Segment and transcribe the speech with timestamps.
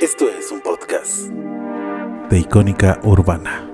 [0.00, 1.28] Esto es un podcast
[2.30, 3.64] de Icónica Urbana.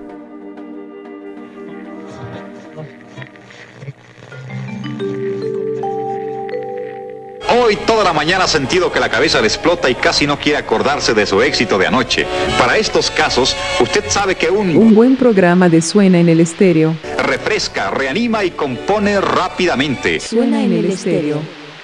[7.57, 10.59] Hoy toda la mañana ha sentido que la cabeza le explota y casi no quiere
[10.59, 12.27] acordarse de su éxito de anoche.
[12.59, 16.97] Para estos casos, usted sabe que un, Un buen programa de Suena en el Estéreo.
[17.19, 20.21] refresca, reanima y compone rápidamente.
[20.21, 21.39] Suena en el Estéreo.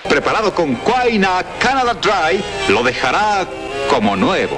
[0.09, 3.47] Preparado con Quaina Canada Dry, lo dejará
[3.91, 4.57] como nuevo.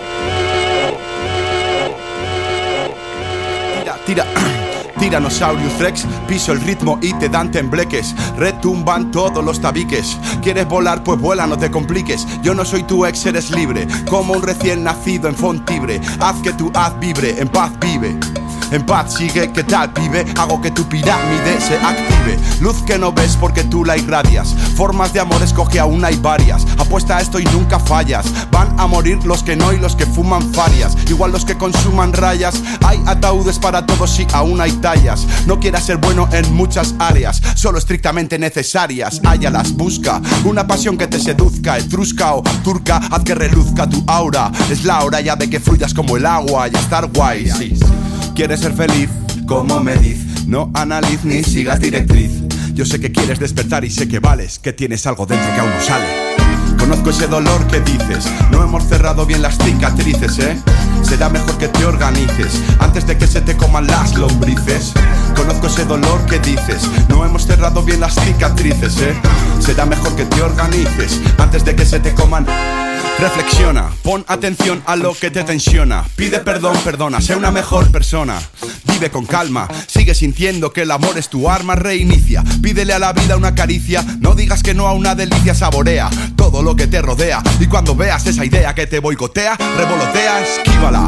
[3.80, 4.26] Tira, tira.
[4.98, 8.14] Tyrannosaurus Rex, piso el ritmo y te dan tembleques.
[8.36, 10.16] Retumban todos los tabiques.
[10.42, 11.02] ¿Quieres volar?
[11.02, 12.26] Pues vuela, no te compliques.
[12.42, 13.88] Yo no soy tu ex, eres libre.
[14.08, 16.00] Como un recién nacido en Fontibre.
[16.20, 18.16] Haz que tu haz vibre, en paz vive.
[18.72, 20.24] En paz sigue, ¿qué tal, pibe?
[20.38, 22.38] Hago que tu pirámide se active.
[22.60, 24.54] Luz que no ves porque tú la irradias.
[24.76, 26.66] Formas de amor escoge aún hay varias.
[26.78, 28.24] Apuesta a esto y nunca fallas.
[28.50, 30.96] Van a morir los que no y los que fuman farias.
[31.08, 32.62] Igual los que consuman rayas.
[32.82, 35.26] Hay ataúdes para todos y aún hay tallas.
[35.46, 39.20] No quieras ser bueno en muchas áreas, solo estrictamente necesarias.
[39.22, 41.76] Hállalas, busca una pasión que te seduzca.
[41.76, 44.50] Etrusca o turca, haz que reluzca tu aura.
[44.70, 47.50] Es la hora ya de que fluyas como el agua y estar guay.
[48.34, 49.10] ¿Quieres ser feliz?
[49.46, 52.30] Como me diz, no analiz ni sigas directriz.
[52.72, 55.70] Yo sé que quieres despertar y sé que vales, que tienes algo dentro que aún
[55.70, 56.31] no sale.
[56.82, 60.60] Conozco ese dolor que dices, no hemos cerrado bien las cicatrices, ¿eh?
[61.04, 64.92] Será mejor que te organices antes de que se te coman las lombrices.
[65.36, 69.14] Conozco ese dolor que dices, no hemos cerrado bien las cicatrices, ¿eh?
[69.60, 72.46] Será mejor que te organices antes de que se te coman.
[73.20, 76.04] Reflexiona, pon atención a lo que te tensiona.
[76.16, 78.42] Pide perdón, perdona, sé una mejor persona.
[78.86, 79.68] Vive con calma,
[80.02, 82.42] sigue sintiendo que el amor es tu arma, reinicia.
[82.60, 86.64] Pídele a la vida una caricia, no digas que no a una delicia, saborea todo
[86.64, 87.40] lo que te rodea.
[87.60, 91.06] Y cuando veas esa idea que te boicotea, revolotea, esquívala.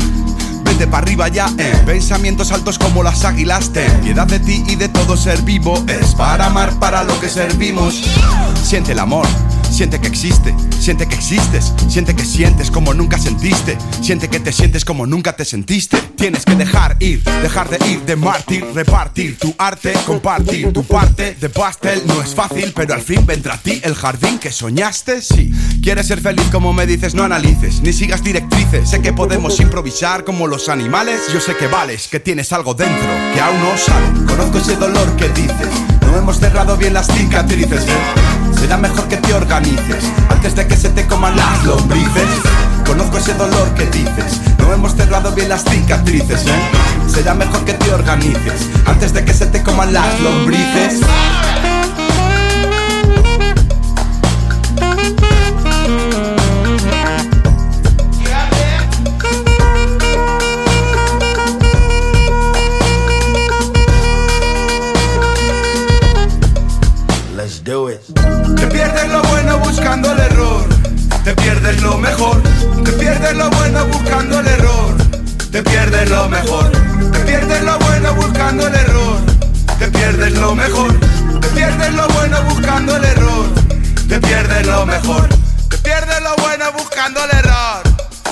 [0.62, 1.72] Vete para arriba ya, eh.
[1.84, 5.84] Pensamientos altos como las águilas, ten piedad de ti y de todo ser vivo.
[5.88, 8.00] Es para amar para lo que servimos.
[8.62, 9.26] Siente el amor.
[9.74, 14.52] Siente que existe, siente que existes, siente que sientes como nunca sentiste, siente que te
[14.52, 15.96] sientes como nunca te sentiste.
[16.16, 21.36] Tienes que dejar ir, dejar de ir de mártir, repartir tu arte, compartir tu parte
[21.40, 22.02] de pastel.
[22.06, 25.20] No es fácil, pero al fin vendrá a ti el jardín que soñaste.
[25.20, 25.52] Sí,
[25.82, 28.88] quieres ser feliz como me dices, no analices, ni sigas directrices.
[28.88, 31.20] Sé que podemos improvisar como los animales.
[31.32, 34.06] Yo sé que vales, que tienes algo dentro que aún no sale.
[34.24, 35.68] Conozco ese dolor que dices,
[36.14, 37.86] no hemos cerrado bien las cicatrices.
[37.88, 38.56] ¿eh?
[38.60, 42.28] Será mejor que te organices antes de que se te coman las lombrices.
[42.86, 46.46] Conozco ese dolor que dices, no hemos cerrado bien las cicatrices.
[46.46, 47.08] ¿eh?
[47.08, 51.00] Será mejor que te organices antes de que se te coman las lombrices.
[71.82, 72.42] Lo mejor.
[72.84, 74.96] Te pierdes lo bueno buscando el error.
[75.50, 76.72] Te pierdes lo mejor.
[77.12, 79.20] Te pierdes lo bueno buscando el error.
[79.78, 81.00] Te pierdes lo mejor.
[81.40, 83.46] Te pierdes lo bueno buscando el error.
[84.08, 85.28] Te pierdes lo mejor.
[85.68, 87.82] Te pierdes lo bueno buscando el error.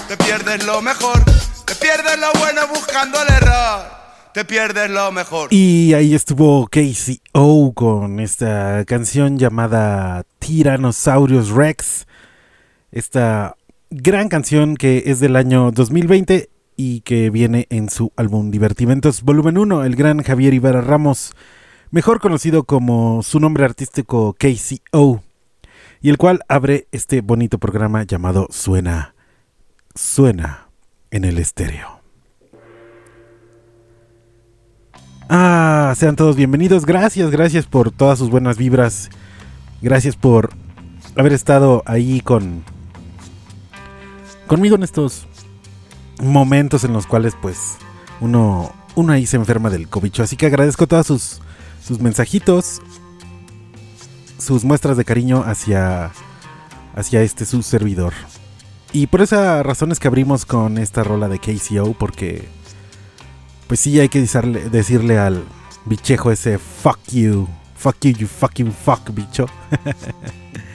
[0.09, 1.25] Te pierdes lo mejor.
[1.65, 4.03] Te pierdes lo bueno buscando el error.
[4.33, 5.49] Te pierdes lo mejor.
[5.53, 12.07] Y ahí estuvo Casey O con esta canción llamada Tyrannosaurus Rex.
[12.93, 13.57] Esta
[13.89, 19.57] gran canción que es del año 2020 y que viene en su álbum Divertimentos Volumen
[19.57, 21.33] 1, el gran Javier Ibarra Ramos,
[21.91, 25.23] mejor conocido como su nombre artístico Casey O,
[26.03, 29.15] y el cual abre este bonito programa llamado Suena,
[29.95, 30.69] Suena
[31.11, 32.03] en el estéreo.
[35.31, 36.85] Ah, sean todos bienvenidos.
[36.85, 39.09] Gracias, gracias por todas sus buenas vibras.
[39.81, 40.51] Gracias por
[41.17, 42.63] haber estado ahí con
[44.53, 45.27] conmigo en estos
[46.23, 47.79] momentos en los cuales pues
[48.21, 50.23] uno uno ahí se enferma del cobicho.
[50.23, 51.41] Así que agradezco todos sus
[51.83, 52.83] sus mensajitos,
[54.37, 56.13] sus muestras de cariño hacia
[56.95, 58.13] hacia este su servidor.
[58.93, 62.47] Y por esa razón es que abrimos con esta rola de KCO porque
[63.69, 65.45] pues sí hay que decirle, decirle al
[65.87, 69.47] bichejo ese fuck you, fuck you, you fucking fuck, bicho.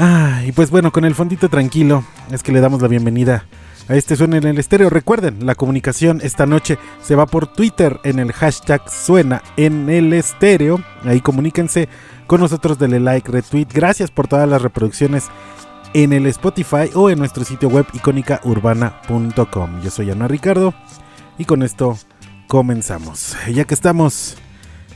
[0.00, 3.44] ah, y pues bueno, con el fondito tranquilo, es que le damos la bienvenida
[3.88, 4.88] a este Suena en el Estéreo.
[4.88, 10.12] Recuerden, la comunicación esta noche se va por Twitter en el hashtag Suena en el
[10.12, 10.80] Estéreo.
[11.04, 11.88] Ahí comuníquense
[12.26, 13.66] con nosotros, denle like, retweet.
[13.72, 15.28] Gracias por todas las reproducciones
[15.92, 19.82] en el Spotify o en nuestro sitio web icónicaurbana.com.
[19.82, 20.72] Yo soy Ana Ricardo
[21.36, 21.98] y con esto
[22.46, 23.36] comenzamos.
[23.52, 24.36] Ya que estamos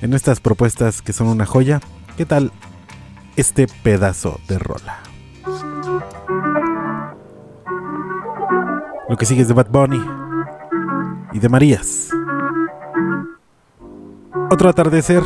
[0.03, 1.81] en estas propuestas que son una joya,
[2.17, 2.53] ¿qué tal
[3.37, 5.01] este pedazo de rola?
[9.09, 10.05] Lo que sigue es de Bad Bunny
[11.33, 12.11] y de Marías.
[14.51, 15.23] Otro atardecer.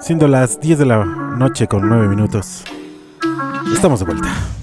[0.00, 2.64] Siendo las 10 de la noche con 9 minutos.
[3.72, 4.55] Estamos de vuelta.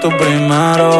[0.00, 0.94] Tu primero.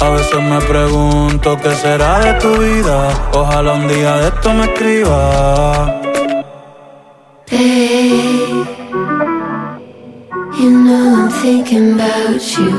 [0.00, 3.08] A veces me pregunto qué será de tu vida.
[3.32, 6.00] Ojalá un día de esto me escriba.
[7.46, 8.64] Hey,
[10.58, 12.72] you know I'm thinking about you.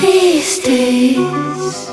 [0.00, 1.90] These days,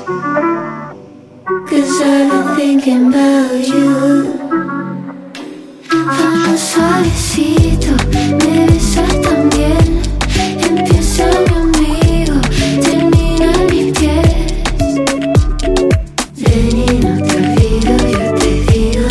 [1.68, 4.34] cause I've been thinking about you.
[5.90, 7.92] Vamos suavecito,
[10.60, 12.36] Empieza mi amigo,
[12.82, 14.92] termina mis pies.
[16.36, 19.06] Ven y no te olvido, yo te digo,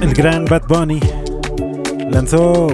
[0.00, 1.00] El gran Bad Bunny
[2.08, 2.68] lanzó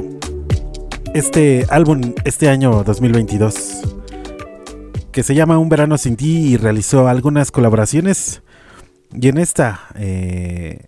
[1.14, 3.80] este álbum este año 2022
[5.10, 8.42] que se llama Un verano sin ti y realizó algunas colaboraciones
[9.14, 10.86] y en esta eh,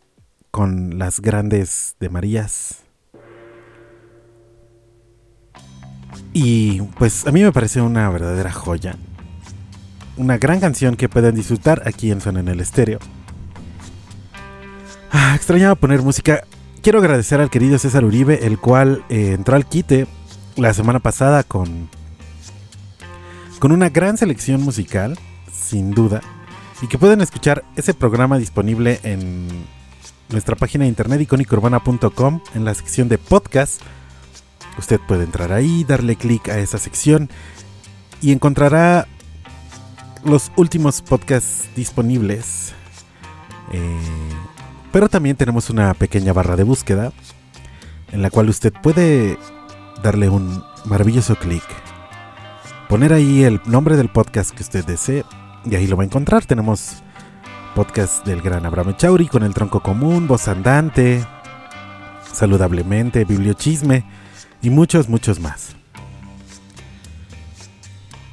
[0.50, 2.83] con las grandes de Marías
[6.34, 8.96] y pues a mí me parece una verdadera joya
[10.18, 12.98] una gran canción que pueden disfrutar aquí en Son en el Estéreo
[15.16, 16.42] Ah, extrañaba poner música.
[16.82, 20.08] Quiero agradecer al querido César Uribe, el cual eh, entró al quite
[20.56, 21.88] la semana pasada con,
[23.60, 25.16] con una gran selección musical,
[25.52, 26.20] sin duda,
[26.82, 29.46] y que pueden escuchar ese programa disponible en
[30.30, 33.82] nuestra página de internet icónicourbana.com en la sección de podcast.
[34.78, 37.30] Usted puede entrar ahí, darle clic a esa sección
[38.20, 39.06] y encontrará
[40.24, 42.72] los últimos podcasts disponibles.
[43.72, 44.00] eh,
[44.92, 47.12] Pero también tenemos una pequeña barra de búsqueda
[48.12, 49.38] en la cual usted puede
[50.02, 51.64] darle un maravilloso clic,
[52.88, 55.24] poner ahí el nombre del podcast que usted desee
[55.64, 56.44] y ahí lo va a encontrar.
[56.44, 57.02] Tenemos
[57.74, 61.24] podcast del gran Abraham Chauri con el tronco común, voz andante,
[62.32, 64.04] saludablemente, bibliochisme
[64.64, 65.76] y muchos, muchos más.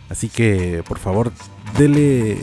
[0.10, 1.32] Así que, por favor,
[1.78, 2.42] dele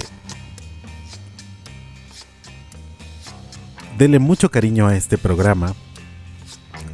[3.96, 5.74] dele mucho cariño a este programa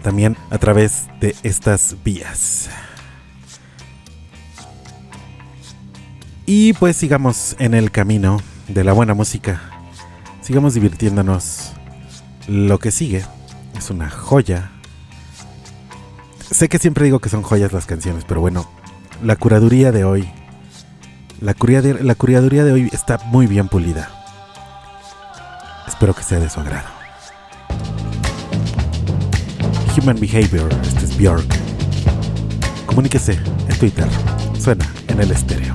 [0.02, 2.70] también a través de estas vías.
[6.46, 9.62] Y pues sigamos en el camino de la buena música.
[10.42, 11.72] Sigamos divirtiéndonos.
[12.46, 13.24] Lo que sigue
[13.76, 14.70] es una joya.
[16.54, 18.70] Sé que siempre digo que son joyas las canciones, pero bueno,
[19.24, 20.30] la curaduría de hoy,
[21.40, 24.08] la, curaduría, la curaduría de hoy está muy bien pulida.
[25.88, 26.86] Espero que sea de su agrado.
[29.98, 31.56] Human Behavior, este es Bjork.
[32.86, 34.06] Comuníquese en Twitter.
[34.56, 35.74] Suena en el estéreo.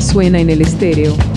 [0.00, 1.31] Suena en el estéreo.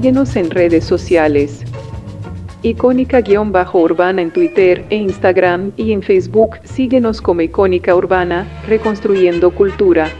[0.00, 1.62] Síguenos en redes sociales.
[2.62, 6.56] Icónica-urbana en Twitter e Instagram y en Facebook.
[6.64, 10.10] Síguenos como Icónica Urbana, reconstruyendo cultura.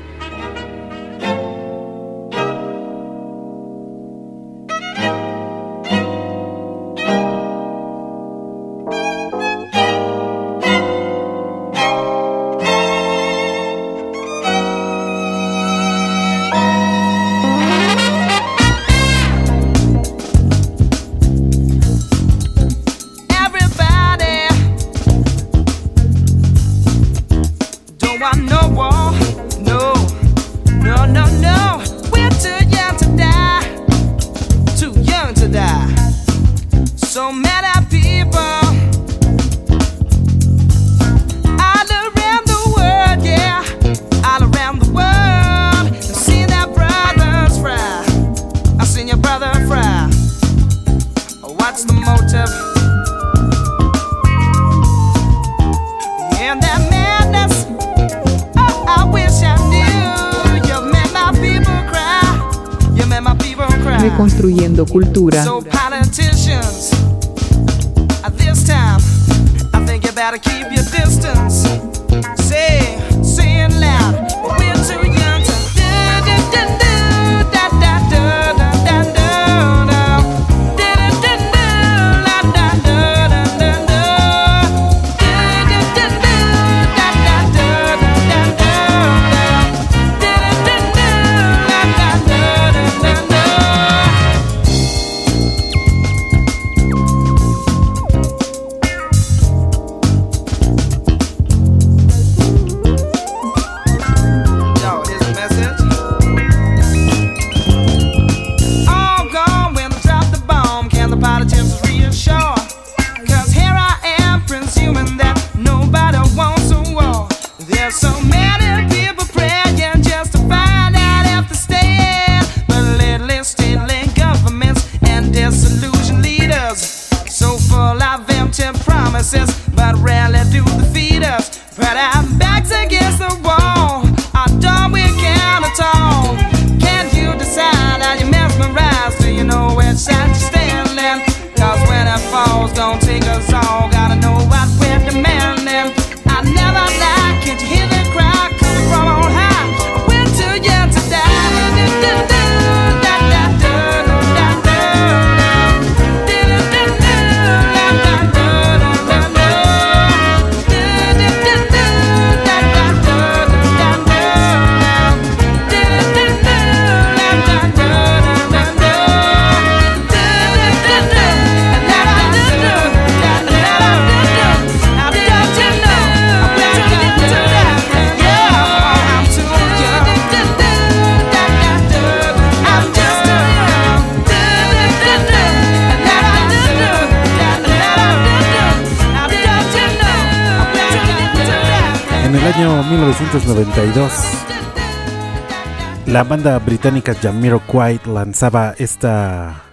[196.31, 199.65] Banda británica Jamiroquai lanzaba esta,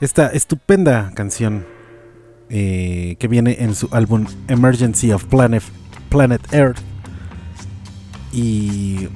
[0.00, 1.66] esta estupenda canción
[2.48, 5.64] eh, que viene en su álbum Emergency of Planet,
[6.08, 6.78] Planet Earth.
[8.30, 9.08] Y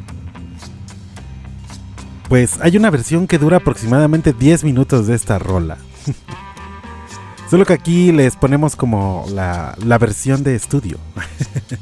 [2.28, 5.78] pues hay una versión que dura aproximadamente 10 minutos de esta rola.
[7.50, 10.98] Solo que aquí les ponemos como la, la versión de estudio.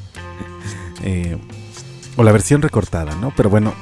[1.04, 1.36] Eh,
[2.14, 3.32] o la versión recortada, ¿no?
[3.36, 3.74] Pero bueno.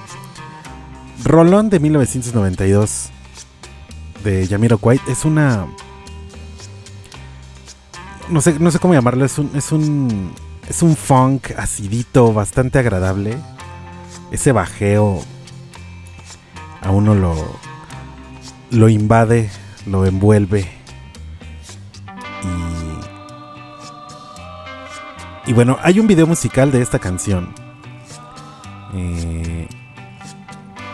[1.24, 3.10] Rolón de 1992
[4.24, 5.66] de Jamiroquai es una.
[8.28, 9.24] No sé, no sé cómo llamarlo.
[9.24, 10.32] Es un, es un.
[10.68, 13.36] Es un funk acidito, bastante agradable.
[14.30, 15.22] Ese bajeo
[16.80, 17.34] a uno lo.
[18.70, 19.50] Lo invade,
[19.86, 20.68] lo envuelve.
[25.46, 25.50] Y.
[25.50, 27.52] Y bueno, hay un video musical de esta canción.
[28.94, 29.66] eh,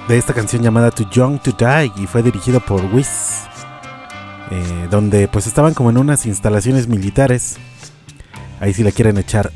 [0.08, 3.46] de esta canción llamada Too Young to Die y fue dirigido por Wiz.
[4.50, 7.56] eh, donde pues estaban como en unas instalaciones militares.
[8.60, 9.52] Ahí si le quieren echar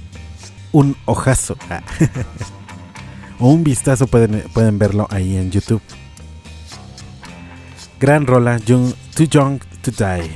[0.73, 1.81] un ojazo ah,
[3.39, 5.83] o un vistazo pueden, pueden verlo ahí en YouTube.
[8.01, 10.31] Gran rola, Too Young to Die.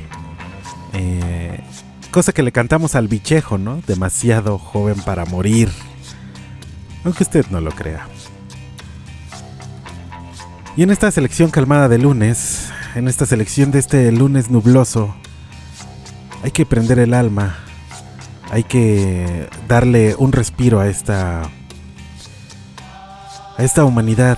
[0.93, 1.61] Eh,
[2.11, 3.81] cosa que le cantamos al bichejo, ¿no?
[3.87, 5.71] Demasiado joven para morir.
[7.05, 8.07] Aunque usted no lo crea.
[10.77, 15.15] Y en esta selección calmada de lunes, en esta selección de este lunes nubloso,
[16.43, 17.59] hay que prender el alma,
[18.51, 21.43] hay que darle un respiro a esta
[23.57, 24.37] a esta humanidad.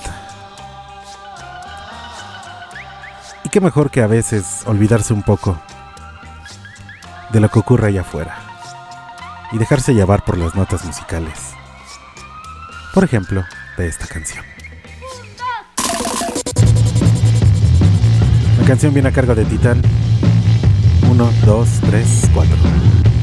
[3.43, 5.59] Y qué mejor que a veces olvidarse un poco
[7.31, 8.37] de lo que ocurre allá afuera
[9.53, 11.55] y dejarse llevar por las notas musicales.
[12.93, 13.43] Por ejemplo,
[13.79, 14.56] de esta canción.
[18.67, 19.81] Canción viene a cargo de Titán.
[21.09, 22.57] 1, 2, 3, 4.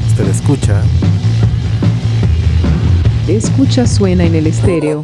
[0.08, 0.82] Usted escucha.
[3.28, 5.02] Escucha suena en el estéreo.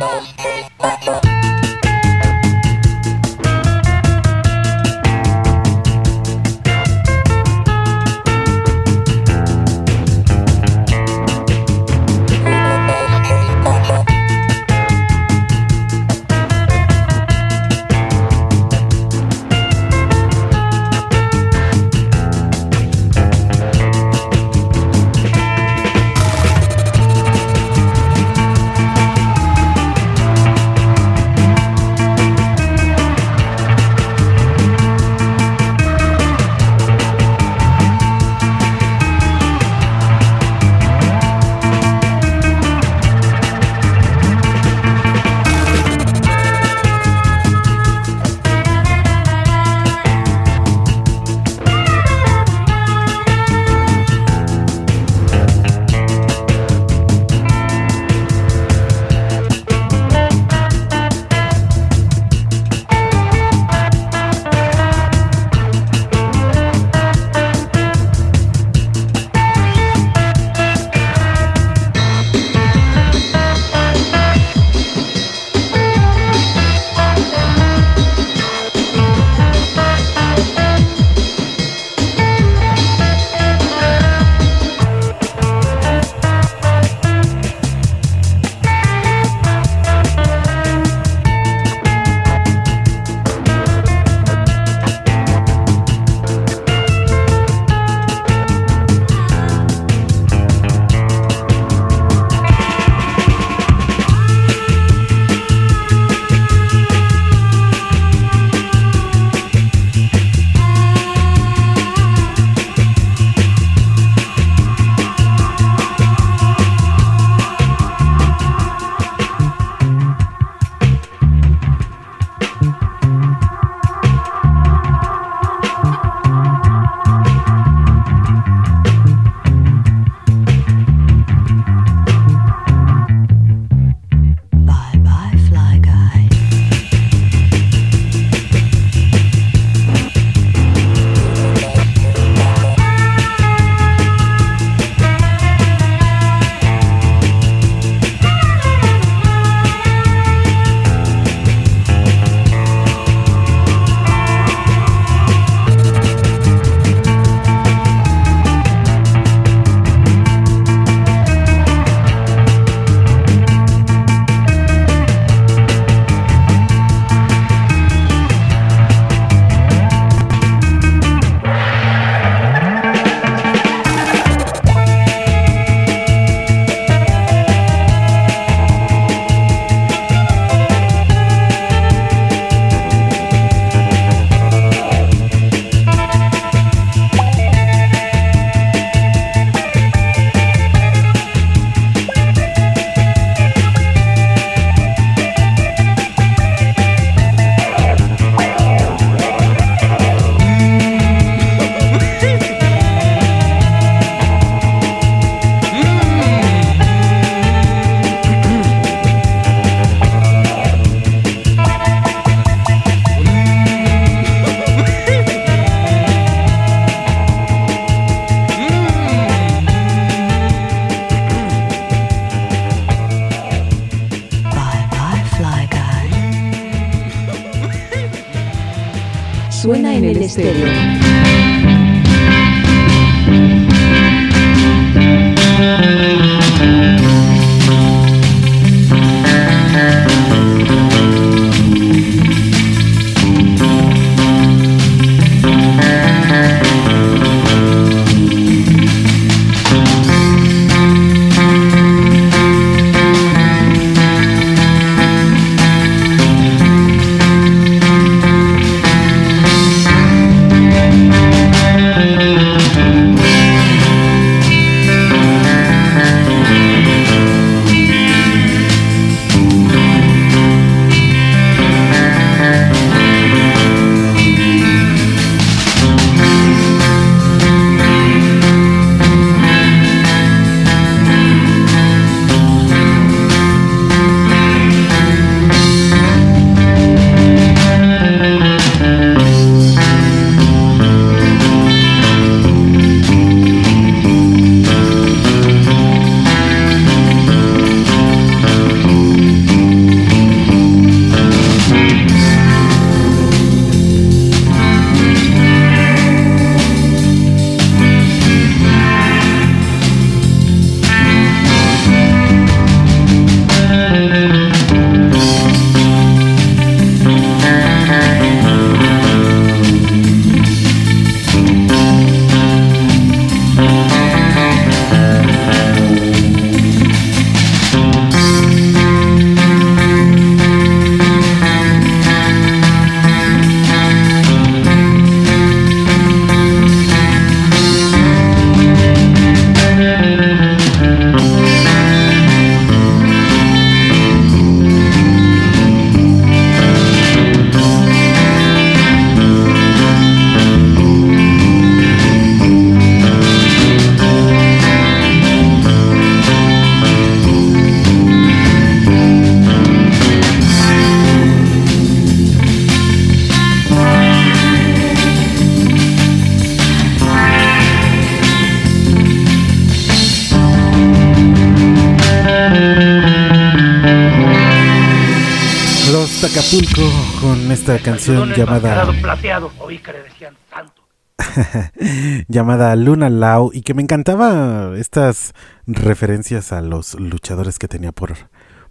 [376.40, 379.52] Acapulco con esta canción llamada plateado.
[379.58, 380.82] Oí que le decían santo.
[382.28, 385.34] llamada Luna Lao y que me encantaba estas
[385.66, 388.14] referencias a los luchadores que tenía por,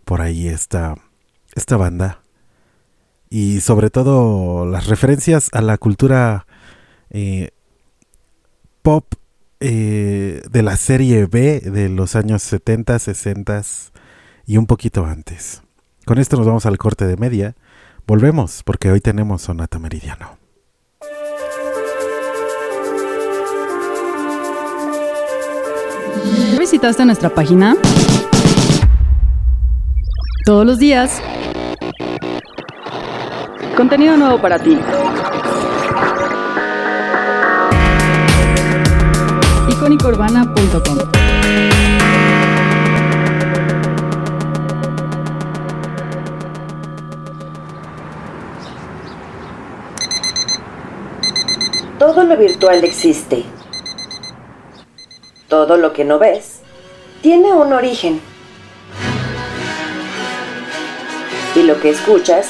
[0.03, 0.95] por ahí esta,
[1.53, 2.23] esta banda
[3.29, 6.47] y sobre todo las referencias a la cultura
[7.11, 7.51] eh,
[8.81, 9.13] pop
[9.59, 13.61] eh, de la serie B de los años 70, 60
[14.47, 15.61] y un poquito antes.
[16.09, 17.53] Con esto nos vamos al corte de media.
[18.07, 20.39] Volvemos porque hoy tenemos Sonata Meridiano.
[26.51, 27.75] ¿Ya visitaste nuestra página?
[30.45, 31.21] Todos los días.
[33.77, 34.79] Contenido nuevo para ti.
[39.69, 41.28] icónicourbana.com
[51.99, 53.43] Todo lo virtual existe.
[55.49, 56.61] Todo lo que no ves
[57.21, 58.21] tiene un origen.
[61.55, 62.47] Y lo que escuchas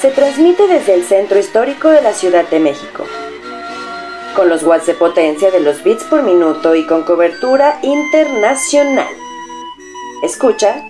[0.00, 3.04] se transmite desde el centro histórico de la Ciudad de México.
[4.36, 9.12] Con los watts de potencia de los bits por minuto y con cobertura internacional.
[10.22, 10.88] Escucha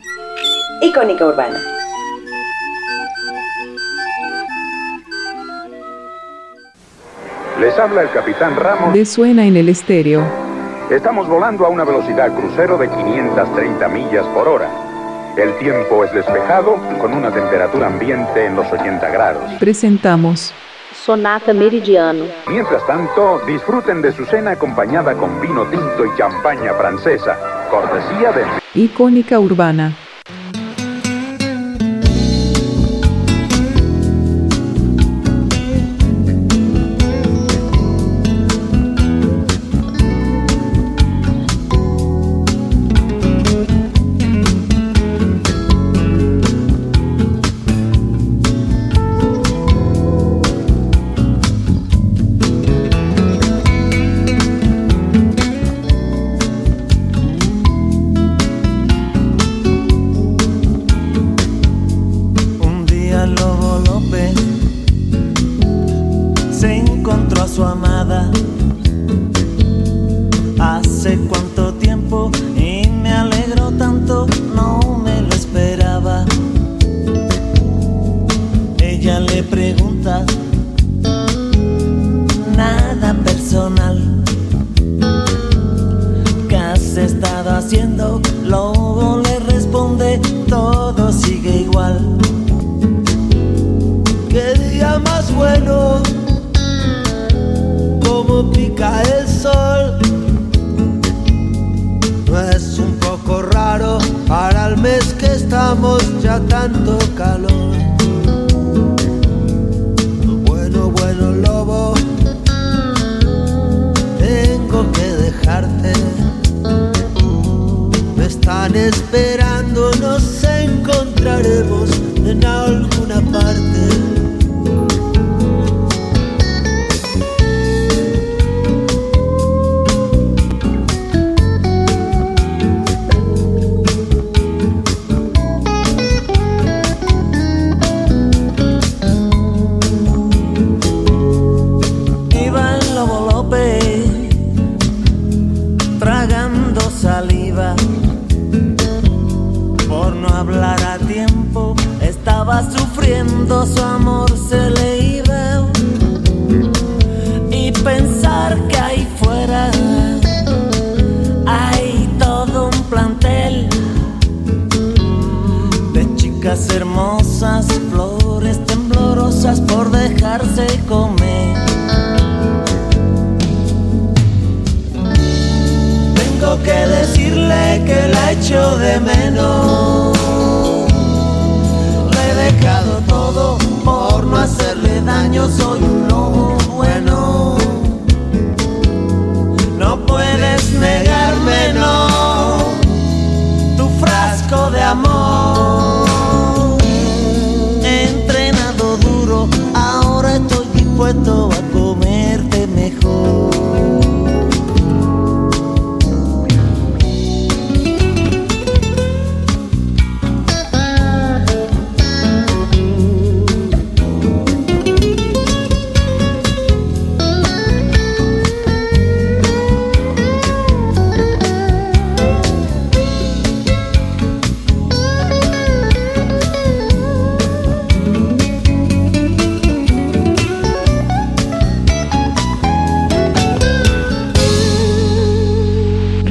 [0.83, 1.82] Icónica Urbana.
[7.63, 8.93] Les habla el capitán Ramos.
[8.93, 10.21] Le suena en el estéreo.
[10.91, 14.69] Estamos volando a una velocidad crucero de 530 millas por hora.
[15.37, 19.53] El tiempo es despejado con una temperatura ambiente en los 80 grados.
[19.61, 20.53] Presentamos
[20.93, 22.25] Sonata Meridiano.
[22.49, 27.39] Mientras tanto, disfruten de su cena acompañada con vino tinto y champaña francesa,
[27.71, 28.45] cortesía de...
[28.75, 29.93] Icónica Urbana.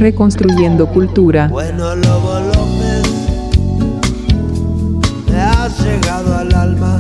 [0.01, 1.47] Reconstruyendo cultura.
[1.47, 3.03] Bueno, Lobo López,
[5.29, 6.99] me has llegado al alma.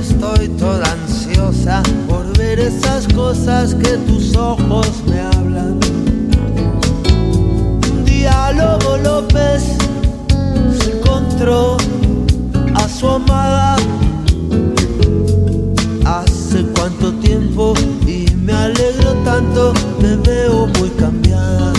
[0.00, 5.80] Estoy toda ansiosa por ver esas cosas que tus ojos me hablan.
[7.90, 9.64] Un día Lobo López
[10.78, 11.78] se encontró
[12.74, 13.74] a su amada.
[16.04, 17.74] Hace cuánto tiempo
[19.26, 21.72] tanto, me veo muy cambiada.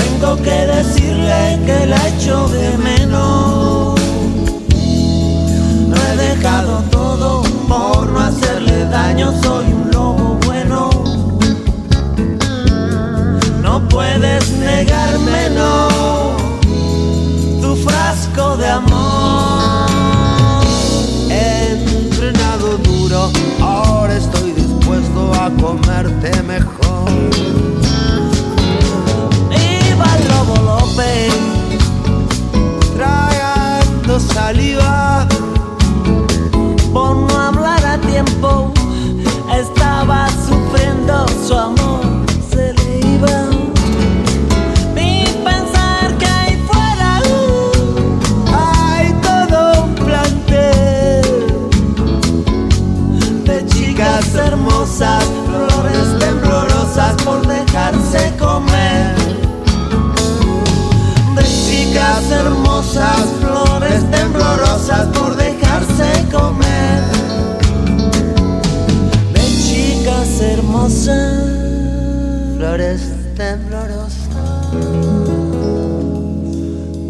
[0.00, 4.00] Tengo que decirle que la echo de menos.
[5.90, 10.90] No he dejado todo por no hacerle daño, soy un lobo bueno.
[13.62, 15.88] No puedes negarme, no,
[17.62, 19.01] tu frasco de amor.
[25.62, 27.08] Comerte mejor.
[29.48, 31.32] Viva el Lobo López,
[32.96, 35.28] tragando saliva.
[36.92, 38.72] Por no hablar a tiempo,
[39.54, 41.81] estaba sufriendo su amor,
[62.92, 67.02] flores temblorosas por dejarse comer.
[69.32, 71.44] De chicas hermosas,
[72.56, 73.00] flores
[73.34, 74.28] temblorosas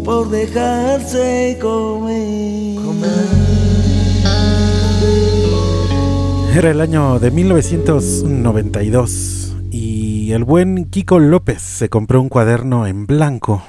[0.05, 2.79] por dejarse comer.
[6.55, 13.05] Era el año de 1992 y el buen Kiko López se compró un cuaderno en
[13.05, 13.61] blanco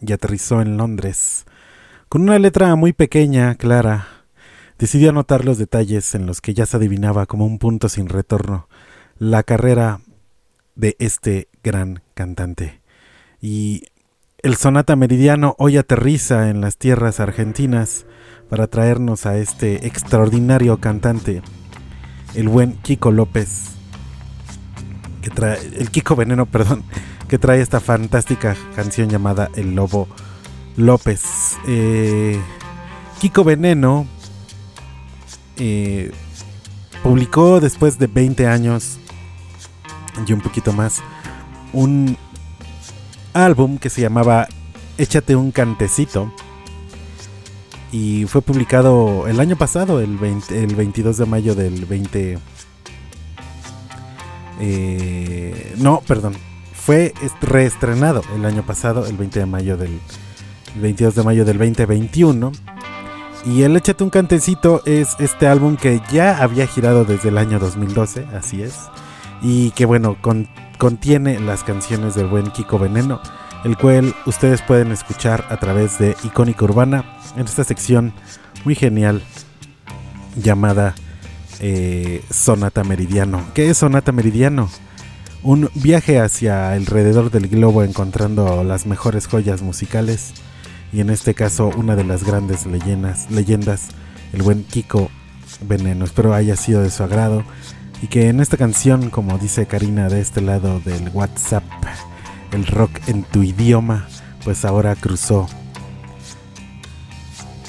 [0.00, 1.46] y aterrizó en Londres.
[2.12, 4.06] Con una letra muy pequeña, clara,
[4.78, 8.68] decidió anotar los detalles en los que ya se adivinaba como un punto sin retorno
[9.16, 10.02] la carrera
[10.74, 12.82] de este gran cantante.
[13.40, 13.84] Y
[14.42, 18.04] el Sonata Meridiano hoy aterriza en las tierras argentinas
[18.50, 21.40] para traernos a este extraordinario cantante,
[22.34, 23.70] el buen Kiko López,
[25.78, 26.84] el Kiko Veneno, perdón,
[27.26, 30.08] que trae esta fantástica canción llamada El Lobo
[30.76, 31.56] López.
[31.66, 32.40] Eh,
[33.20, 34.06] Kiko Veneno
[35.56, 36.10] eh,
[37.02, 38.98] publicó después de 20 años
[40.26, 41.00] y un poquito más
[41.72, 42.16] un
[43.32, 44.46] álbum que se llamaba
[44.98, 46.32] Échate un cantecito
[47.90, 52.38] y fue publicado el año pasado, el, 20 el 22 de mayo del 20...
[54.60, 56.34] eh, no, perdón,
[56.74, 59.98] fue est- reestrenado el año pasado, el 20 de mayo del
[60.74, 62.52] el 22 de mayo del 2021.
[63.44, 67.58] Y el Échate un cantecito es este álbum que ya había girado desde el año
[67.58, 68.74] 2012, así es.
[69.42, 70.48] Y que bueno, con-
[70.78, 73.20] contiene las canciones del buen Kiko Veneno,
[73.64, 77.04] el cual ustedes pueden escuchar a través de Icónica Urbana
[77.36, 78.12] en esta sección
[78.64, 79.22] muy genial
[80.36, 80.94] llamada
[81.60, 83.42] eh, Sonata Meridiano.
[83.54, 84.68] ¿Qué es Sonata Meridiano?
[85.42, 90.32] Un viaje hacia alrededor del globo encontrando las mejores joyas musicales
[90.92, 93.88] y en este caso una de las grandes leyendas, leyendas
[94.32, 95.10] el buen Kiko
[95.62, 96.04] Veneno.
[96.04, 97.44] Espero haya sido de su agrado
[98.02, 101.64] y que en esta canción, como dice Karina de este lado del WhatsApp,
[102.52, 104.06] el rock en tu idioma,
[104.44, 105.48] pues ahora cruzó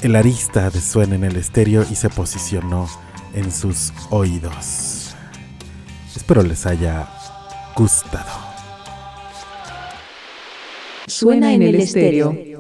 [0.02, 2.90] el arista de suena en el estéreo y se posicionó
[3.34, 5.16] en sus oídos.
[6.16, 7.08] Espero les haya
[7.76, 8.32] gustado.
[11.08, 12.53] Suena en el estéreo.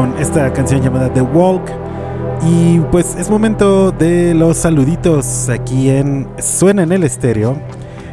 [0.00, 1.60] Con esta canción llamada The Walk.
[2.48, 7.60] Y pues es momento de los saluditos aquí en Suena en el Estéreo.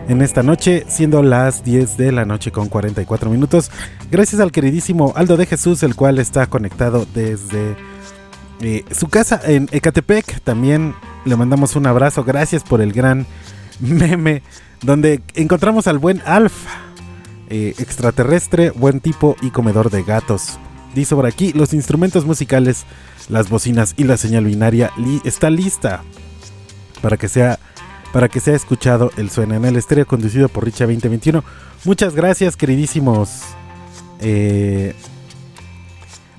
[0.10, 3.72] En esta noche, siendo las 10 de la noche con 44 minutos.
[4.12, 7.78] Gracias al queridísimo Aldo de Jesús, el cual está conectado desde
[8.60, 10.42] eh, su casa en Ecatepec.
[10.42, 12.26] También le mandamos un abrazo.
[12.26, 13.26] Gracias por el gran
[13.80, 14.44] meme
[14.82, 16.66] donde encontramos al buen Alf,
[17.50, 20.60] eh, extraterrestre, buen tipo y comedor de gatos.
[20.98, 22.88] Dice por aquí, los instrumentos musicales,
[23.30, 24.92] las bocinas y la señal binaria
[25.24, 26.02] está lista
[27.04, 27.60] para que sea
[28.12, 31.44] para que sea escuchado el suena en el estéreo conducido por Richa 2021.
[31.86, 33.42] Muchas gracias, queridísimos
[34.22, 34.96] eh,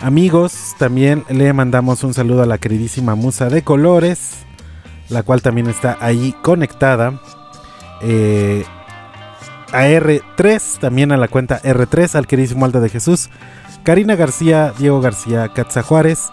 [0.00, 0.74] amigos.
[0.76, 4.38] También le mandamos un saludo a la queridísima Musa de Colores,
[5.08, 7.22] la cual también está ahí conectada.
[8.02, 8.64] Eh,
[9.70, 13.30] a R3, también a la cuenta R3, al queridísimo Aldo de Jesús,
[13.84, 16.30] Karina García, Diego García, Katza Juárez,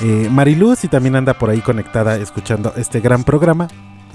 [0.00, 3.68] eh, Mariluz y también anda por ahí conectada escuchando este gran programa.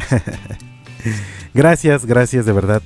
[1.53, 2.81] gracias, gracias de verdad.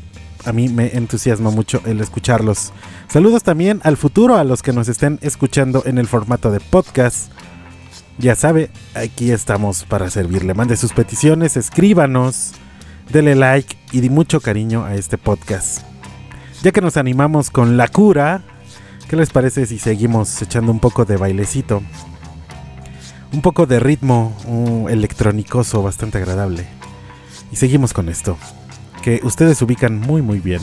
[0.45, 2.71] A mí me entusiasma mucho el escucharlos.
[3.07, 7.31] Saludos también al futuro, a los que nos estén escuchando en el formato de podcast.
[8.17, 10.53] Ya sabe, aquí estamos para servirle.
[10.53, 12.53] Mande sus peticiones, escríbanos,
[13.11, 15.81] dele like y di mucho cariño a este podcast.
[16.61, 18.41] Ya que nos animamos con la cura,
[19.09, 21.81] ¿qué les parece si seguimos echando un poco de bailecito?
[23.33, 26.65] Un poco de ritmo uh, electrónicoso bastante agradable.
[27.51, 28.37] Y seguimos con esto,
[29.03, 30.61] que ustedes ubican muy muy bien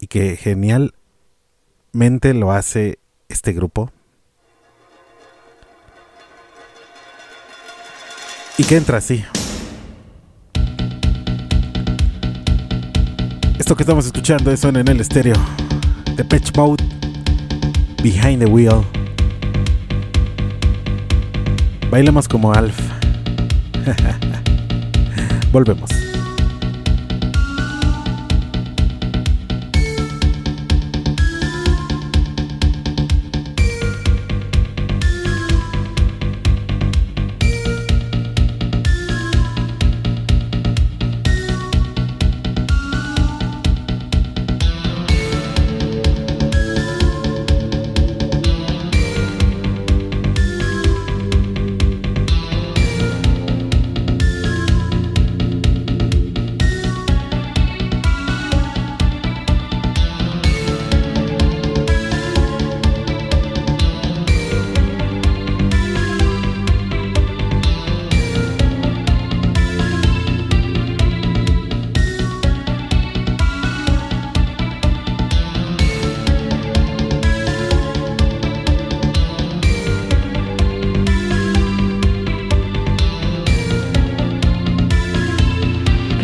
[0.00, 3.90] y que genialmente lo hace este grupo.
[8.58, 9.24] Y que entra así.
[13.58, 15.36] Esto que estamos escuchando es en el estéreo.
[16.16, 16.89] The Pitch Mode.
[18.02, 18.82] Behind the Wheel.
[21.90, 22.78] Bailemos como Alf.
[25.52, 26.09] Volvemos.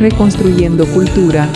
[0.09, 1.49] Reconstruyendo cultura.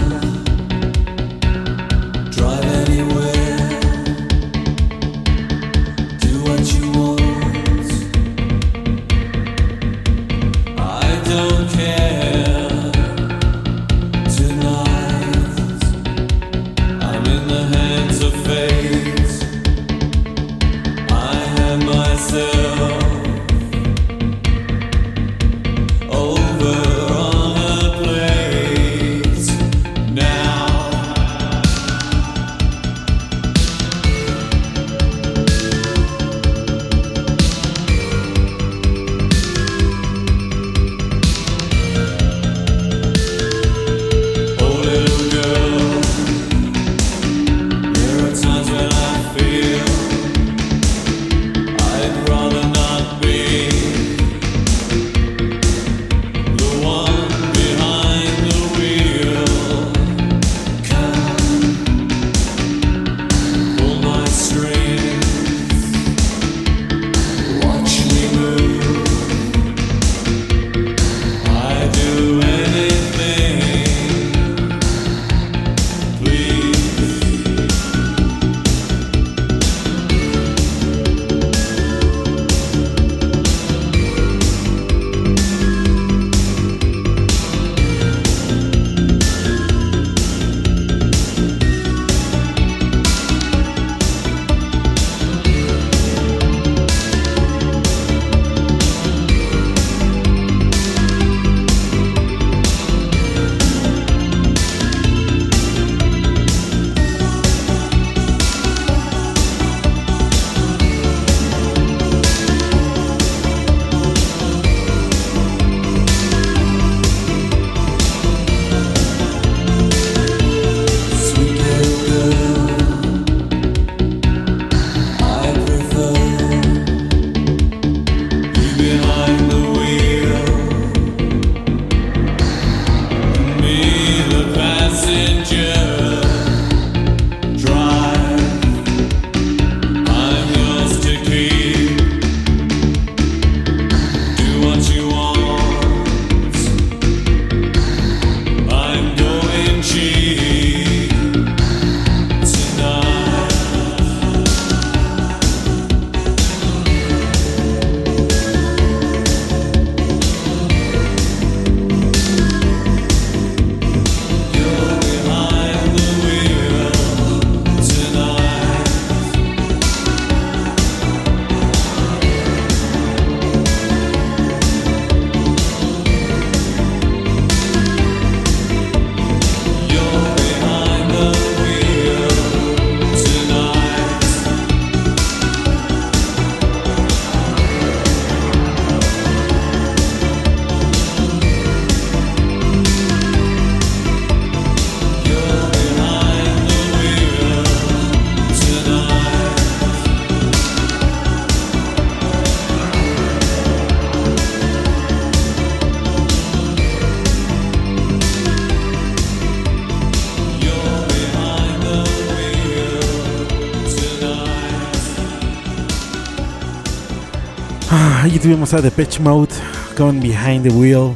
[218.40, 219.52] Tuvimos a Depeche Mode
[219.96, 221.14] con Behind the Wheel,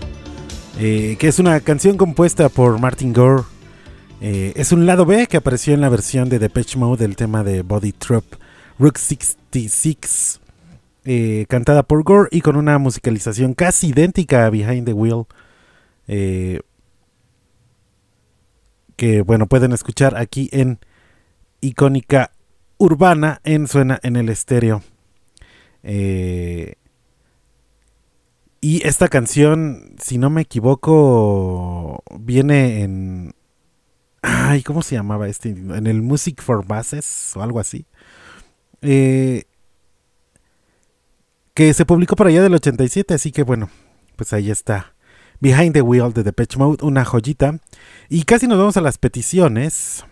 [0.78, 3.44] eh, que es una canción compuesta por Martin Gore.
[4.20, 7.42] Eh, es un lado B que apareció en la versión de Depeche Mode del tema
[7.42, 8.24] de Body Trap
[8.78, 10.40] Rook 66,
[11.04, 15.24] eh, cantada por Gore y con una musicalización casi idéntica a Behind the Wheel.
[18.96, 20.78] que bueno, pueden escuchar aquí en
[21.62, 22.32] Icónica
[22.76, 24.82] Urbana en Suena en el Estéreo.
[25.82, 26.74] Eh,
[28.64, 33.34] y esta canción, si no me equivoco, viene en.
[34.22, 35.50] Ay, ¿cómo se llamaba este?
[35.50, 37.84] En el Music for Basses o algo así.
[38.80, 39.44] Eh,
[41.52, 43.68] que se publicó por allá del 87, así que bueno,
[44.16, 44.94] pues ahí está.
[45.40, 47.60] Behind the Wheel de Depeche Mode, una joyita.
[48.08, 50.06] Y casi nos vamos a las peticiones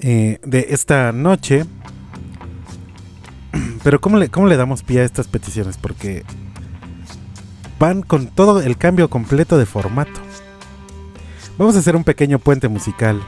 [0.00, 1.64] eh, de esta noche.
[3.82, 5.78] Pero ¿cómo le, ¿cómo le damos pie a estas peticiones?
[5.78, 6.22] Porque
[7.78, 10.20] van con todo el cambio completo de formato.
[11.58, 13.22] Vamos a hacer un pequeño puente musical.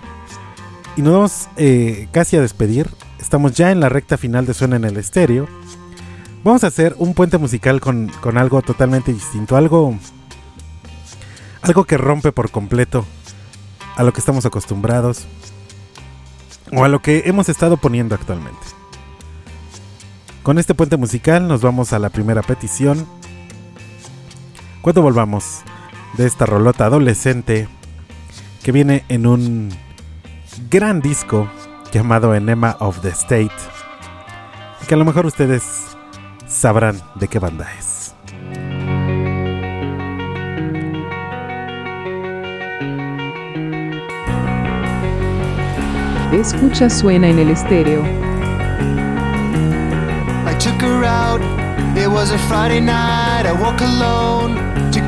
[0.96, 2.90] Y nos vamos eh, casi a despedir.
[3.20, 5.48] Estamos ya en la recta final de Suena en el Estéreo.
[6.44, 9.56] Vamos a hacer un puente musical con, con algo totalmente distinto.
[9.56, 9.96] Algo.
[11.62, 13.04] Algo que rompe por completo
[13.96, 15.26] a lo que estamos acostumbrados.
[16.72, 18.58] O a lo que hemos estado poniendo actualmente.
[20.42, 23.06] Con este puente musical nos vamos a la primera petición.
[24.88, 25.60] Cuando volvamos
[26.16, 27.68] de esta rolota adolescente
[28.62, 29.68] que viene en un
[30.70, 31.46] gran disco
[31.92, 33.52] llamado Enema of the State.
[34.88, 35.94] Que a lo mejor ustedes
[36.46, 38.14] sabrán de qué banda es.
[46.32, 48.00] Escucha suena en el estéreo.
[50.46, 51.42] I took her out.
[51.94, 53.44] It was a Friday night.
[53.44, 54.77] I woke alone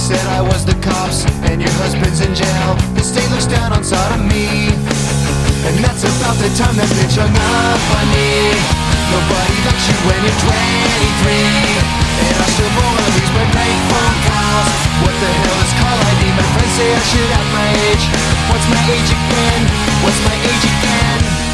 [0.00, 2.72] said I was the cops and your husband's in jail.
[2.96, 4.72] The state looks down on sodomy.
[5.68, 8.56] And that's about the time that bitch hung up on me.
[9.12, 12.00] Nobody likes you when you're 23.
[12.16, 14.80] And I still wanna lose my bank phone calls.
[15.04, 16.22] What the hell is call ID?
[16.32, 18.04] My friends say I should act my age.
[18.48, 19.62] What's my age again?
[20.00, 21.49] What's my age again?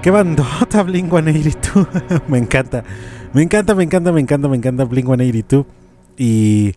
[0.00, 1.88] Qué bandota Blink 182.
[2.28, 2.84] me encanta.
[3.32, 5.66] Me encanta, me encanta, me encanta, me encanta Blink 182.
[6.16, 6.74] Y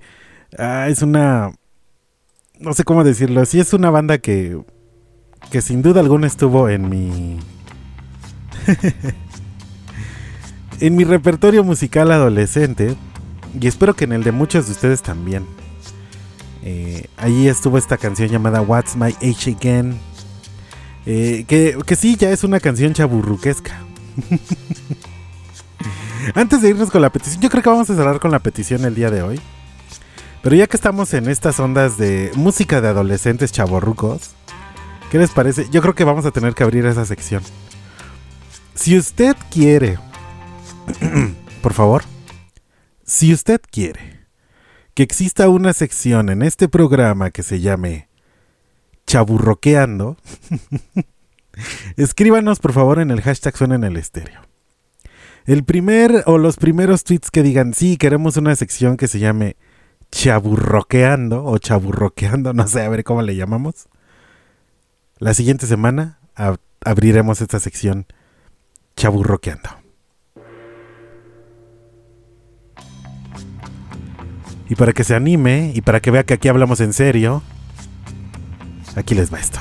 [0.58, 1.52] ah, es una.
[2.60, 3.46] No sé cómo decirlo.
[3.46, 4.62] Sí, es una banda que.
[5.52, 7.40] Que sin duda alguna estuvo en mi.
[10.80, 12.96] en mi repertorio musical adolescente.
[13.60, 15.46] Y espero que en el de muchos de ustedes también.
[16.64, 20.00] Eh, ahí estuvo esta canción llamada What's My Age Again.
[21.06, 23.82] Eh, que, que sí, ya es una canción chaburruquesca.
[26.36, 28.86] Antes de irnos con la petición, yo creo que vamos a cerrar con la petición
[28.86, 29.40] el día de hoy.
[30.42, 34.32] Pero ya que estamos en estas ondas de música de adolescentes chaborrucos,
[35.12, 35.68] ¿qué les parece?
[35.70, 37.44] Yo creo que vamos a tener que abrir esa sección.
[38.74, 40.00] Si usted quiere,
[41.62, 42.04] por favor,
[43.06, 44.28] si usted quiere
[44.94, 48.10] que exista una sección en este programa que se llame
[49.14, 50.18] Chaburroqueando,
[51.98, 54.42] escríbanos por favor en el hashtag Suena en el Estéreo.
[55.46, 59.56] El primer o los primeros tweets que digan, sí, queremos una sección que se llame
[60.12, 63.88] Chaburroqueando o Chaburroqueando, no sé, a ver cómo le llamamos.
[65.20, 68.08] La siguiente semana ab- abriremos esta sección
[68.96, 69.70] Chaburroqueando.
[74.70, 77.44] Y para que se anime y para que vea que aquí hablamos en serio,
[78.96, 79.60] aquí les va esto.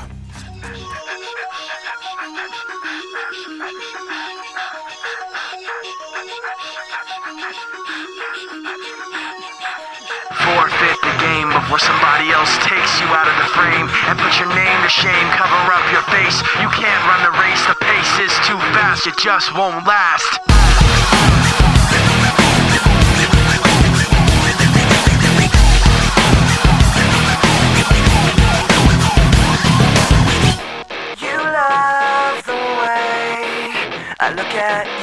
[11.73, 15.27] Before somebody else takes you out of the frame and put your name to shame.
[15.31, 16.39] Cover up your face.
[16.61, 17.65] You can't run the race.
[17.65, 19.07] The pace is too fast.
[19.07, 21.62] It just won't last.
[34.63, 35.02] I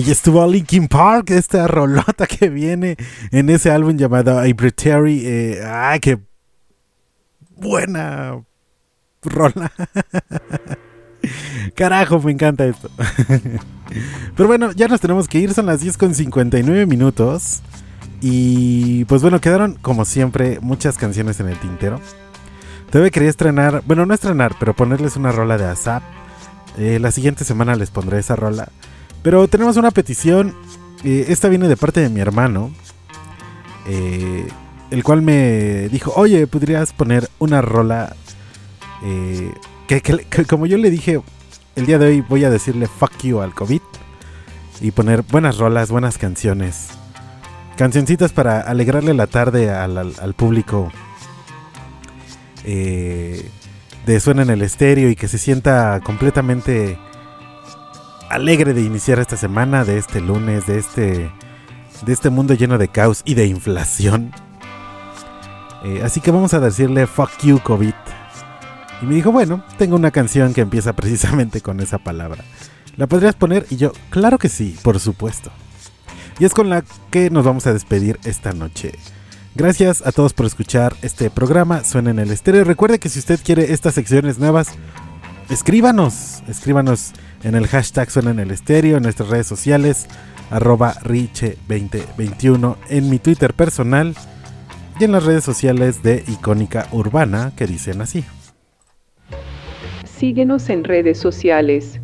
[0.00, 2.96] Ahí estuvo Linkin Park, esta rolota que viene
[3.32, 5.26] en ese álbum llamado Hybridary.
[5.26, 6.18] Eh, ¡Ay, qué
[7.54, 8.42] buena
[9.22, 9.70] rola!
[11.76, 12.90] Carajo, me encanta esto.
[14.36, 17.60] Pero bueno, ya nos tenemos que ir, son las 10 con 59 minutos.
[18.22, 22.00] Y pues bueno, quedaron como siempre muchas canciones en el tintero.
[22.90, 26.02] Todavía quería estrenar, bueno, no estrenar, pero ponerles una rola de ASAP.
[26.78, 28.70] Eh, la siguiente semana les pondré esa rola.
[29.22, 30.54] Pero tenemos una petición.
[31.04, 32.70] eh, esta viene de parte de mi hermano.
[33.86, 34.46] eh,
[34.90, 38.16] el cual me dijo, oye, ¿podrías poner una rola?
[39.04, 39.52] eh,
[39.86, 40.02] que,
[40.46, 41.20] como yo le dije,
[41.76, 43.80] el día de hoy voy a decirle fuck you al COVID.
[44.80, 46.88] Y poner buenas rolas, buenas canciones.
[47.76, 50.90] Cancioncitas para alegrarle la tarde al, al- al público.
[52.64, 53.48] eh,
[54.06, 56.98] de Suena en el Estéreo y que se sienta completamente
[58.30, 61.30] alegre de iniciar esta semana, de este lunes, de este,
[62.06, 64.32] de este mundo lleno de caos y de inflación.
[65.84, 67.92] Eh, así que vamos a decirle fuck you COVID.
[69.02, 72.44] Y me dijo, bueno, tengo una canción que empieza precisamente con esa palabra.
[72.96, 73.66] ¿La podrías poner?
[73.68, 75.50] Y yo, claro que sí, por supuesto.
[76.38, 78.92] Y es con la que nos vamos a despedir esta noche.
[79.54, 81.82] Gracias a todos por escuchar este programa.
[81.84, 82.64] Suena en el estéreo.
[82.64, 84.68] Recuerde que si usted quiere estas secciones nuevas,
[85.50, 86.42] escríbanos.
[86.48, 90.06] Escríbanos en el hashtag Suena en el estéreo, en nuestras redes sociales,
[90.50, 94.14] arroba Riche2021, en mi Twitter personal
[94.98, 98.24] y en las redes sociales de Icónica Urbana que dicen así.
[100.04, 102.00] Síguenos en redes sociales.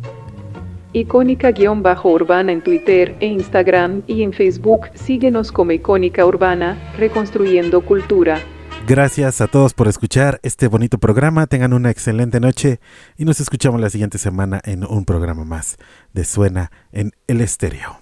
[0.93, 4.87] Icónica-urbana en Twitter e Instagram y en Facebook.
[4.95, 8.41] Síguenos como Icónica Urbana, reconstruyendo cultura.
[8.87, 11.45] Gracias a todos por escuchar este bonito programa.
[11.47, 12.79] Tengan una excelente noche
[13.17, 15.75] y nos escuchamos la siguiente semana en un programa más
[16.13, 17.99] de Suena en el Estéreo.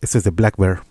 [0.00, 0.87] Esto es de Black Bear.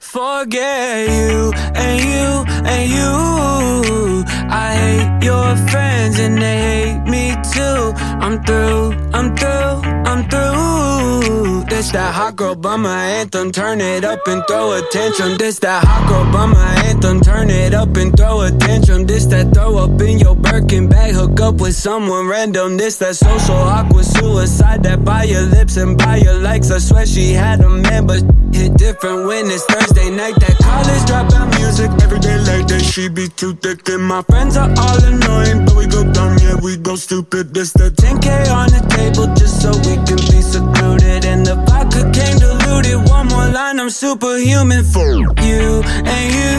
[0.00, 4.24] Forget you and you and you.
[4.50, 7.92] I hate your friends and they hate me too.
[8.20, 11.64] I'm through, I'm through, I'm through.
[11.68, 13.52] This that hot girl bummer anthem.
[13.52, 15.36] Turn it up and throw a tantrum.
[15.38, 17.20] This that hot girl bummer anthem.
[17.20, 19.06] Turn it up and throw a tantrum.
[19.06, 21.14] This that throw up in your Birkin bag.
[21.14, 22.76] Hook up with someone random.
[22.76, 24.82] This that social awkward suicide.
[24.82, 26.70] That by your lips and by your likes.
[26.70, 28.22] I swear she had a man, but
[28.52, 30.34] hit different when it's Thursday night.
[30.40, 32.82] That college dropout music every day like that.
[32.82, 36.56] She be too thick and my friends are all annoying, but we go dumb, yeah,
[36.62, 37.54] we go stupid.
[37.54, 41.24] This the 10k on the table just so we can be secluded.
[41.24, 43.08] And the vodka came diluted.
[43.08, 45.12] One more line, I'm superhuman for
[45.48, 46.54] you and you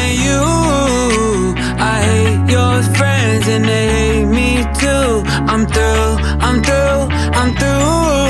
[0.00, 0.42] and you.
[1.80, 5.22] I hate your friends and they hate me too.
[5.48, 6.10] I'm through,
[6.44, 8.23] I'm through, I'm through.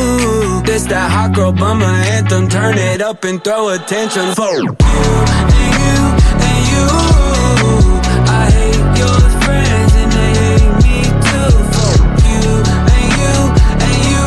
[0.84, 2.46] This that hot girl bummer anthem.
[2.46, 5.48] Turn it up and throw attention for you and
[5.80, 5.96] you
[6.44, 6.84] and you.
[8.28, 11.52] I hate your friends and they hate me too.
[11.72, 11.92] For
[12.28, 12.44] you
[12.92, 13.36] and you
[13.80, 14.24] and you.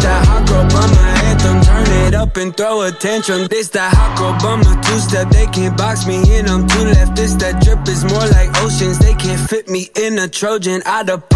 [0.00, 1.60] That hot girl bummer anthem.
[1.68, 3.46] Turn it up and throw attention.
[3.50, 5.28] This that hot girl bummer two step.
[5.28, 6.48] They can't box me in.
[6.48, 7.14] I'm too left.
[7.14, 8.98] This that drip is more like oceans.
[8.98, 11.28] They can't fit me in a Trojan out of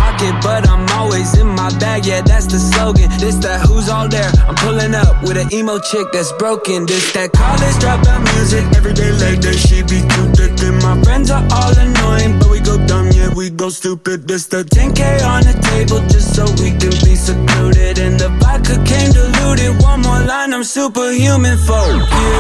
[0.43, 2.07] but I'm always in my bag.
[2.07, 3.09] Yeah, that's the slogan.
[3.19, 4.31] This that who's all there.
[4.49, 6.87] I'm pulling up with an emo chick that's broken.
[6.87, 8.65] This that college dropout music.
[8.77, 10.53] Every day like that, she be too thick.
[10.63, 13.11] And my friends are all annoying, but we go dumb.
[13.13, 14.29] Yeah, we go stupid.
[14.29, 17.99] This the 10k on the table just so we can be secluded.
[17.99, 19.83] And the vodka came diluted.
[19.83, 21.87] One more line, I'm superhuman for
[22.21, 22.39] you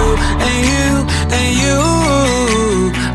[0.49, 0.91] and you
[1.39, 1.79] and you.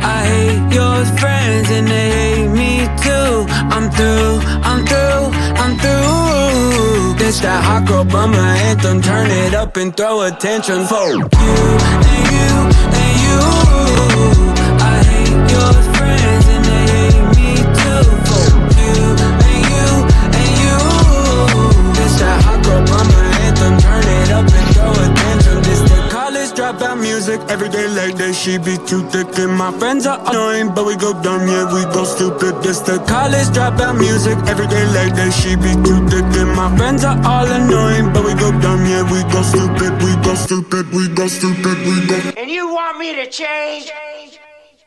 [0.02, 3.46] I hate your friends and they hate me too.
[3.76, 5.32] I'm through, I'm through,
[5.62, 7.16] I'm through.
[7.20, 9.02] This that hot girl bummer anthem.
[9.02, 12.52] Turn it up and throw attention for you and you
[13.02, 13.40] and you.
[14.82, 16.59] I hate your friends
[26.60, 27.40] college dropout music.
[27.50, 29.28] Every day like that, she be too thick.
[29.40, 32.62] And my friends are annoying, but we go dumb, yeah, we go stupid.
[32.64, 34.38] This the college dropout music.
[34.48, 36.26] Every day like that, she be too thick.
[36.42, 40.12] And my friends are all annoying, but we go dumb, yeah, we go stupid, we
[40.24, 42.18] go stupid, we go stupid, we go.
[42.38, 43.92] And you want me to change?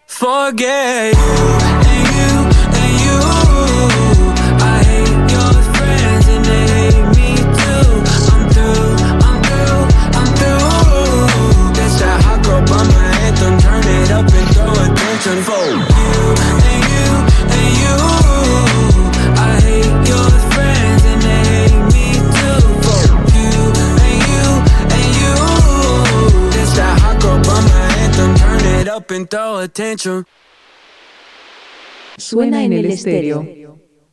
[0.06, 1.48] Forget you
[1.88, 2.32] and you
[2.80, 3.41] and you.
[32.18, 33.61] Suena en el estéreo.